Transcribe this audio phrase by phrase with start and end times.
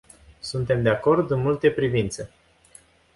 [0.39, 2.29] Suntem de acord în multe privințe.